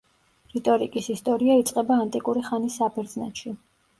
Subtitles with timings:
[0.53, 3.55] რიტორიკის ისტორია იწყება ანტიკური ხანის საბერძნეთში.